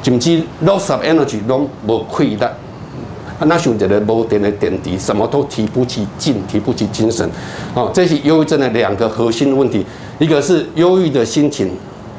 [0.00, 2.54] 甚至 loss of energy 拢无气力，啊，
[3.40, 7.28] 那像一个无电的电池，什么都提不起劲，提不起精神。
[7.74, 9.84] 哦，这是忧郁症的两个核心问题，
[10.20, 11.68] 一个是忧郁的心情。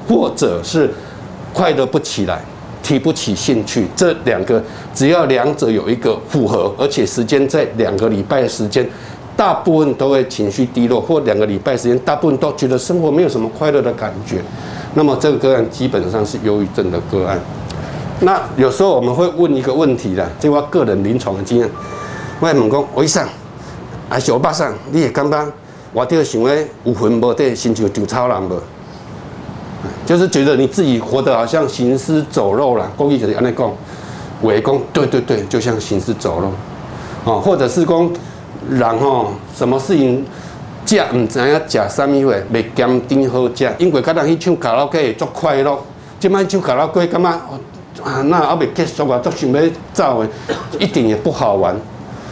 [0.07, 0.89] 或者是
[1.53, 2.41] 快乐不起来，
[2.81, 4.61] 提不起兴趣，这两个
[4.93, 8.87] 只要两者有一个符合，而且时间在两个礼拜时间，
[9.37, 14.41] 大部分都会情绪低落，或两个礼拜时间，大部分都觉得生活没有什么快乐的感觉，
[14.95, 17.39] 那么这个个案基本上是忧郁症的个案。
[18.19, 21.69] 那有时候我们会问一个问题的，这我个人临床的经验，
[22.39, 23.27] 我问讲，我医生，
[24.09, 25.45] 还是欧巴上，你也感觉
[25.91, 28.59] 我这想的有魂无体，心像稻草人无？
[30.05, 33.71] 就是觉得你自己活得好像行尸走肉了，公益就是安尼讲，
[34.41, 36.51] 围攻，对对对，就像行尸走肉，
[37.25, 38.11] 哦，或者是讲
[38.69, 40.25] 人吼，什么事情
[40.85, 45.77] 食唔知影食啥物货，袂坚定好食，因为较人去唱卡拉 OK 足快乐，
[46.19, 47.29] 即摆唱卡拉 OK 感觉
[48.03, 49.61] 啊，那还袂结束啊，足想要
[49.93, 50.29] 走的，
[50.79, 51.75] 一点也不好玩。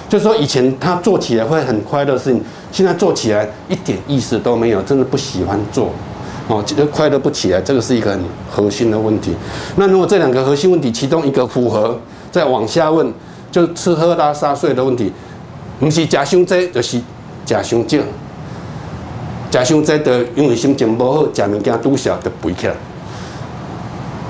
[0.10, 5.90] 就说以前他做起来会很快乐的事情，现在做起来一点意思都没有，真的不喜欢做，
[6.47, 9.34] 哦，觉得快乐不起来，这个是一个很核心的问题。
[9.75, 11.97] 那如果这两个核心问题其中一个符合，
[12.32, 13.13] 再往下问，
[13.51, 15.12] 就吃喝拉撒睡的问题，
[15.80, 16.99] 不是吃伤济，就是
[17.45, 17.97] 吃伤少，
[19.51, 22.73] 吃伤济的因为心情不好，吃物件拄小就肥起来，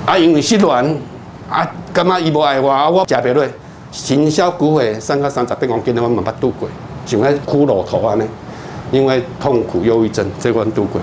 [0.06, 0.96] 啊，因为失恋。
[1.50, 3.44] 啊，感觉伊无爱我，啊，我食袂落，
[3.90, 6.66] 心小骨血，瘦到三十八公斤，我嘛捌拄过，
[7.04, 8.24] 像迄骷髅头安尼，
[8.90, 10.98] 因为痛苦忧郁症，这阮拄过。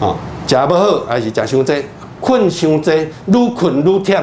[0.00, 1.84] 啊，食无好还是食伤济，
[2.20, 2.90] 困伤济，
[3.26, 4.22] 愈困愈忝，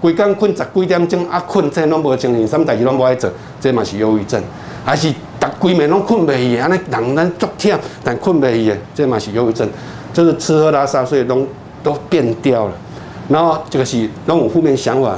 [0.00, 4.42] 规工困十几点钟，啊困这拢无精神，啥物代志拢无爱做，这嘛是忧郁症。
[4.84, 9.68] 还是逐规暝拢困袂去，安尼人咱足忝，但困袂去，这嘛是忧郁症。
[10.12, 11.46] 就是吃喝拉撒睡拢
[11.82, 12.72] 都变掉了。
[13.28, 15.16] 然后这个是拢有负面想法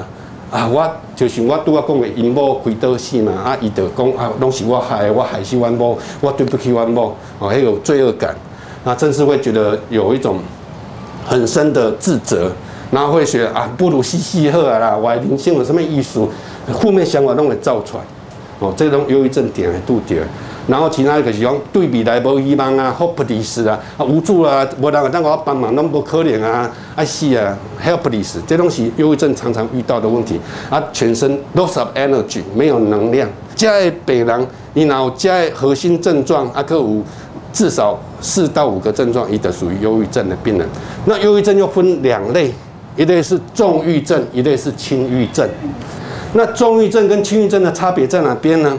[0.51, 8.37] 啊，我就是我拄仔讲的，因某开刀死嘛，啊，伊就讲啊，拢是我害，我害死阮某，我对不起阮某，哦，还有罪恶感，
[8.85, 10.39] 那，真是会觉得有一种
[11.25, 12.51] 很深的自责，
[12.91, 16.27] 然后会觉得啊，不如嘻嘻呵啦，我的人生有什么意思？
[16.81, 18.05] 负面想法都会造出来，
[18.61, 20.17] 哦，这种忧郁症点来拄着。
[20.69, 30.41] 然后其他就是讲对未来无希望啊，hopeless 啊，啊无助啊，无人让我帮忙，那么可怜啊，爱死啊，helpless，这东西忧郁症常常遇到的问题
[30.71, 33.29] 啊，全身 loss of energy，没有能量。
[33.57, 37.03] 这个病人，你然后这个核心症状啊，各有
[37.53, 40.67] 至少四到五个症状，伊就属于忧郁症的病人。
[41.05, 42.55] 那忧郁症又分两类，
[42.97, 45.47] 一类是重郁症，一类是轻郁症。
[46.33, 48.79] 那重郁症跟轻郁症的差别在哪边呢？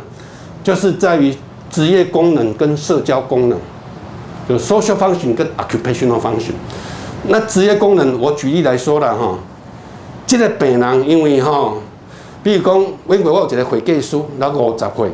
[0.63, 1.35] 就是在于。
[1.73, 3.57] 职业功能跟社交功能，
[4.47, 6.51] 就 social function 跟 occupational function。
[7.29, 9.35] 那职业功能，我举例来说了哈，
[10.27, 11.73] 这个病人因为哈，
[12.43, 15.09] 比如讲，因为我有一个会计师，那五十岁，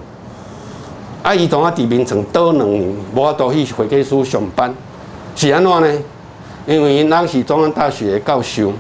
[1.22, 4.74] 啊，伊当啊伫眠床倒两年，无法度去会计师上班，
[5.36, 6.02] 是安怎呢？
[6.66, 8.72] 因为因是中央大学的教授，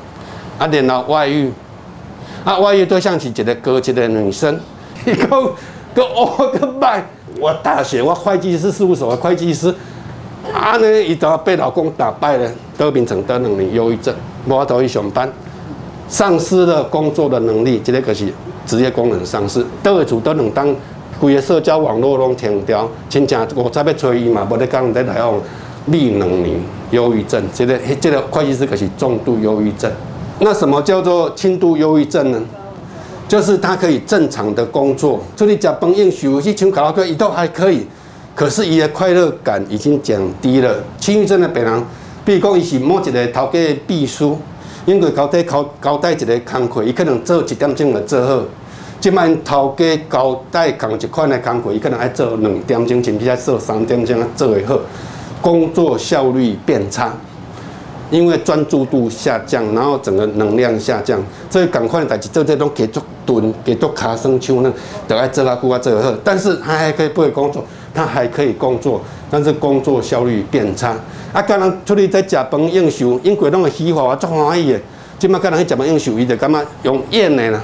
[0.58, 1.52] 啊，然后外遇，
[2.43, 4.60] 啊，外遇对象是一个高级的女生，
[5.06, 5.30] 伊讲
[5.93, 7.02] 个恶个歹。
[7.39, 9.73] 我大学，我会计师事务所的会计师，
[10.54, 14.13] 啊呢，伊都被老公打败了，得病成得两年忧郁症，
[14.45, 15.30] 无法度去上班，
[16.08, 18.34] 丧失了工作的能力，这个就是
[18.65, 19.65] 职业功能丧失。
[19.84, 20.73] 倒会厝都能当
[21.19, 25.34] 规个社交网络拢停掉，亲戚我再要找伊嘛，无得讲在台湾
[25.88, 26.60] 立两年
[26.91, 29.91] 忧郁症，这个这个会计师可是重度忧郁症。
[30.39, 32.41] 那什么叫做轻度忧郁症呢？
[33.27, 37.86] 就是他可以正常的工作，出去吃饭应酬去请卡拉 OK，伊都还可以。
[38.34, 40.73] 可是伊的快乐感已经降低了。
[40.97, 41.84] 轻郁症的病人，
[42.23, 44.38] 比如讲伊是某一个头家的秘书，
[44.86, 48.43] 因为交代交交代一个工课，伊可能做一点钟就做好。
[48.99, 54.77] 即摆头家交代共一款的工课，伊可能爱做两点钟，甚至爱做三点钟做会好，
[55.41, 57.13] 工作效率变差。
[58.12, 64.73] 因为专注度下降，然后整个能量下降，所以赶快的代志做这种给做蹲，给做卡生手呢，
[65.07, 66.12] 都爱做啊，顾啊，做会好。
[66.23, 70.95] 但是他还可以不会工作，他还可以工作，但是工作效率变差。
[71.31, 74.79] 啊，刚刚出去在食饭应酬，因为拢会喜欢啊，足欢喜的。
[75.19, 77.62] 今麦刚刚去食饭应酬，伊就感觉用演的啦。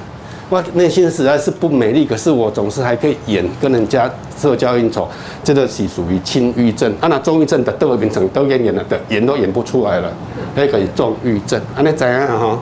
[0.48, 5.08] 我内心实在是不美丽，可是我总是还可以演，跟人家社交应酬，
[5.42, 6.88] 这个是属于轻郁症。
[7.00, 10.12] 啊，那重郁症的都会变成都演演了的，演都演不出来了，
[10.54, 11.60] 那可以重郁症。
[11.74, 12.58] 啊，那怎样哈？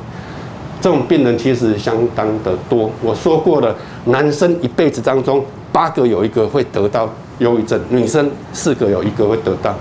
[0.80, 2.90] 这种病人其实相当的多。
[3.02, 3.74] 我说过了，
[4.06, 7.06] 男生一辈子当中八个有一个会得到
[7.38, 9.74] 忧郁症，女生四个有一个会得到。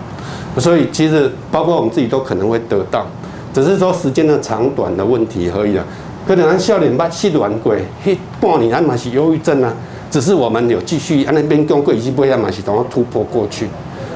[0.57, 3.07] 所以其实包括我们自己都可能会得到，
[3.53, 5.85] 只是说时间的长短的问题而已了。
[6.25, 9.73] 可能咱少年捌失恋过，迄半年咱嘛是忧郁症啊，
[10.09, 13.67] 只是我们有继续安那边讲过，以及不要嘛是怎么突破过去。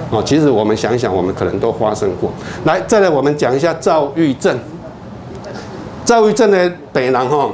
[0.10, 2.32] 哦，其实我们想一想，我们可能都发生过。
[2.63, 4.58] 来，再来我们讲一下躁郁症。
[6.06, 7.52] 躁郁症的病人哈，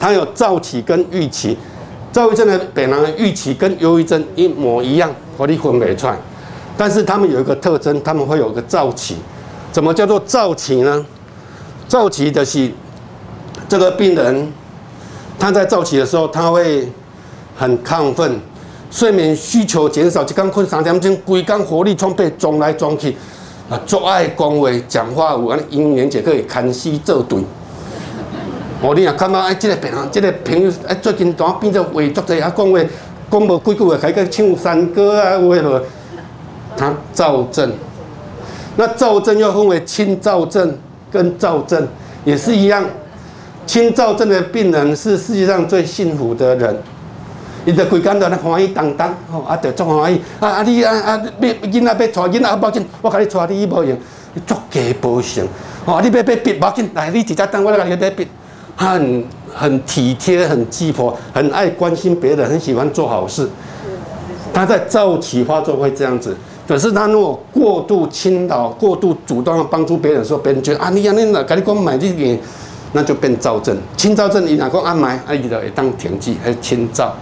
[0.00, 1.56] 它有躁期跟郁期。
[2.10, 6.16] 躁郁症的病人的郁期跟忧郁症一模一样，我你分不出来。
[6.76, 9.18] 但是他们有一个特征，他们会有个躁期。
[9.70, 11.06] 怎么叫做躁期呢？
[11.86, 12.72] 躁期的是。
[13.72, 14.52] 这个病人，
[15.38, 16.86] 他在早期的时候，他会
[17.56, 18.38] 很亢奋，
[18.90, 23.16] 睡眠需求减少，一刚困三点钟，规工活力充沛，撞来撞去，
[23.70, 27.38] 啊，做爱讲话，讲话有安尼，语言就可以牵丝作对。
[28.82, 32.52] 哦，你啊看到哎，这个病人，这个朋友哎，最近怎么变做话足多啊？
[32.54, 32.78] 讲话
[33.30, 35.82] 讲无几句话，开个唱山歌啊，为何？
[36.76, 37.72] 他躁症，
[38.76, 40.76] 那躁症又分为轻躁症
[41.10, 41.88] 跟躁症，
[42.26, 42.84] 也是一样。
[43.66, 46.76] 轻躁症的病人是世界上最幸福的人，
[47.64, 50.20] 伊就规工在那欢喜当当，吼，啊，就足欢喜。
[50.40, 53.98] 啊啊，你啊啊，要囡仔要带囡仔，抱紧，我甲你带你无用，
[54.46, 55.46] 足加保险。
[55.86, 58.26] 吼，你要要笔，抱紧，来，你直接等我来甲你买笔。
[58.74, 63.48] 很很体贴，很鸡婆，很爱关心别人，很喜欢做好事。
[64.52, 66.34] 他在早期发作会这样子，
[66.66, 72.38] 可是他如果过度倾倒、过度主动要帮助别人的时候，别人觉得啊，你呀，你哪，赶紧给我买这个，
[72.92, 73.76] 那就变躁症。
[73.96, 77.14] 轻躁症，你哪个安买，啊，伊就会当停剂，还是轻躁。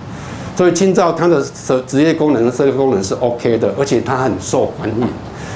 [0.56, 5.08] 所以轻躁，他的职职业功能、社会功能是 OK 的，而且他很受欢迎，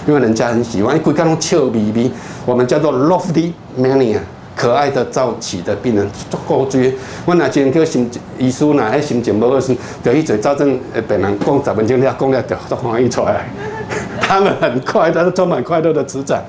[0.07, 0.99] 因为人家很喜欢。
[1.01, 2.11] 规工笑眯眯，
[2.47, 4.19] 我们叫做 lofty mania。
[4.57, 6.81] 可爱的躁期的病人足够多，
[7.27, 8.09] 我那前去心
[8.39, 13.49] 医师那迄心情不好时，就去做躁症的病人讲十分钟了，讲了就都欢喜出来。
[14.23, 16.41] 他们很快他是充满快乐的成长。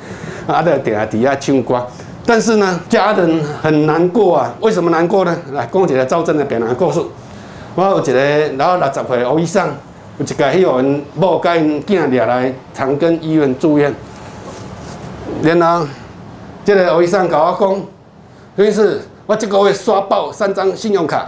[0.45, 1.84] 啊，在底下底下唱歌，
[2.26, 4.54] 但是呢，家人很难过啊。
[4.60, 5.38] 为什么难过呢？
[5.54, 7.00] 来讲一个躁症的病人故事。
[7.76, 8.20] 我有一个
[8.58, 9.68] 然后六十岁的欧医生，
[10.18, 13.94] 有一个迄个人某甲因囝掠来长庚医院住院，
[15.44, 15.86] 然后
[16.64, 17.82] 这个欧医生甲我讲。
[18.56, 21.28] 所以是我这个月刷爆三张信用卡，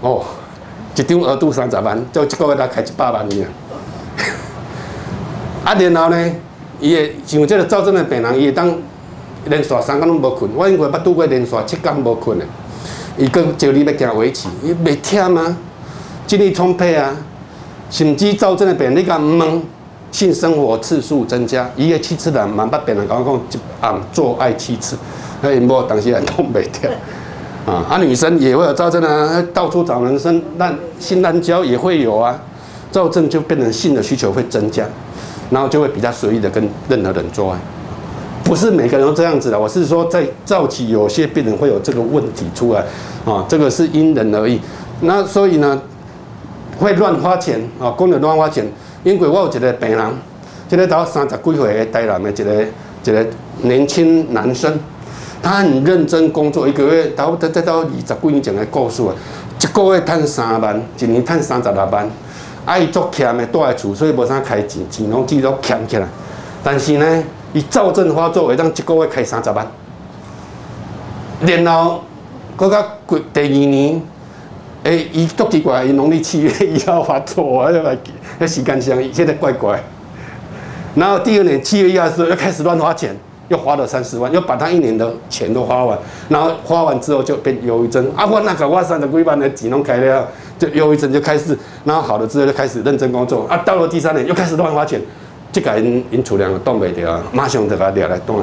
[0.00, 0.22] 哦，
[0.94, 3.44] 一张额度三十万，就这个月来开一百万呢。
[5.64, 6.32] 啊，然后呢，
[6.78, 8.72] 伊会像这个躁症的病人，伊会当
[9.46, 10.50] 连续三天拢无困。
[10.54, 12.44] 我因为捌拄过连续七天无困的，
[13.16, 15.56] 伊讲叫你要行围棋，伊袂忝吗？
[16.26, 17.16] 精力充沛啊，
[17.90, 19.62] 甚至躁症的病人，你讲问
[20.12, 24.96] 性生活次数增加，一夜七次的，蛮捌病人讲讲一暗做爱七次。
[25.42, 26.90] 可以摸，当时还痛不掉
[27.64, 27.86] 啊！
[27.88, 32.38] 啊，女生也会有躁症啊，到处找男生滥性滥交也会有啊。
[32.92, 34.84] 躁症就变成性的需求会增加，
[35.48, 37.58] 然后就会比较随意的跟任何人做爱。
[38.42, 42.84] 不是每个人都这样子的，我是说在早期有些病人会有这个问题出来
[43.24, 44.60] 啊，这个是因人而异。
[45.02, 45.80] 那所以呢，
[46.78, 48.66] 会乱花钱啊，工人乱花钱。
[49.02, 50.12] 因为我有一个病人，
[50.68, 52.62] 这个到三十几岁的台南的一个
[53.04, 53.26] 一个
[53.62, 54.78] 年轻男生。
[55.42, 59.14] 他很认真工作，一个月到再再到二十几年前的故事啊，
[59.58, 62.06] 一个月赚三万，一年赚三十六万，
[62.66, 66.06] 爱做欠的住在厝，所以无啥开钱，钱拢只都欠起来。
[66.62, 69.66] 但是呢，伊躁症发作会当一个月开三十万，
[71.42, 72.02] 然后
[72.56, 72.84] 搁到
[73.32, 74.02] 第二年，
[74.84, 77.70] 诶，伊都奇怪，伊农历七月一号发作，啊，
[78.40, 79.82] 迄时间上现在怪怪。
[80.94, 83.16] 然后第二年七月一号的时候又开始乱花钱。
[83.50, 85.98] 又花了三十万，又把他一年的钱都花完，
[86.28, 88.08] 然后花完之后就变忧郁症。
[88.14, 93.48] 啊，我那个我三十几万的钱拢开了，就忧郁症就开始，然后好了之后就开始认真工作。
[93.48, 95.02] 啊，到了第三年又开始乱花钱，
[95.52, 98.38] 这个因因厝两个挡袂掉，马上就把他抓来断，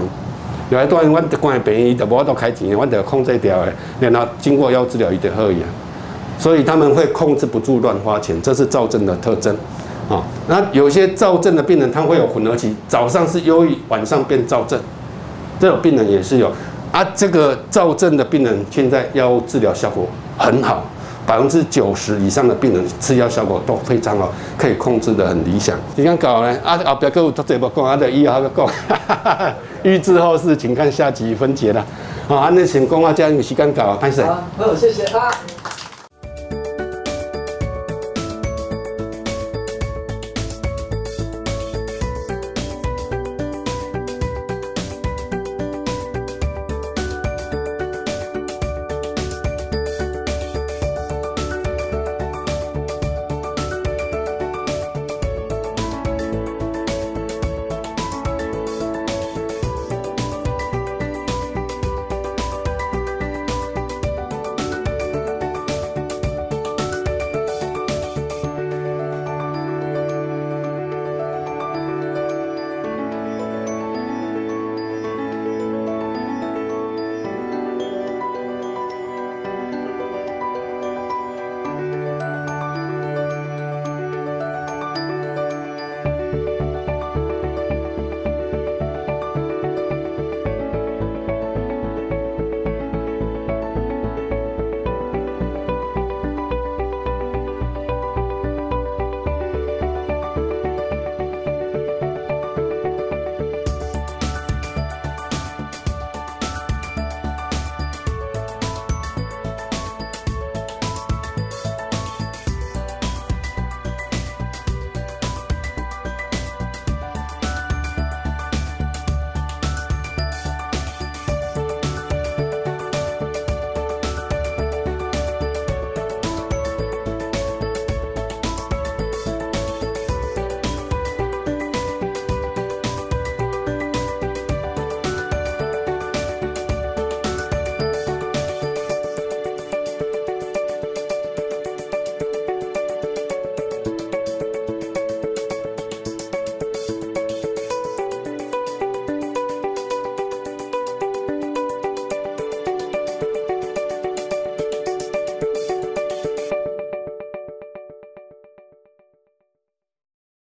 [0.69, 3.73] 抓来断，我关在病院，就无法度开钱，我就控制掉的。
[3.99, 5.67] 然后经过药治疗，伊就好去啊。
[6.37, 9.55] 所以他们会控制不住乱花钱，这是躁症的特征。
[10.09, 14.79] 啊，那有些躁症的病人，他会有混合期，早上是忧郁，晚上变躁症。
[15.59, 16.51] 这种病人也是有
[16.91, 20.85] 啊，这个躁症的病人现在药物治疗效果很好，
[21.27, 25.77] 百分之九十以上的病人吃药效果都非常好，可以控制得很理想。
[25.97, 26.57] 你看搞呢？
[26.63, 28.65] 啊啊，不要跟我嘴巴讲，啊的医还要讲，
[29.83, 31.85] 预知后事，请看下集分解了。
[32.29, 34.23] 好，那请公话这样有时间搞，开始。
[34.23, 35.29] 好，谢谢啊。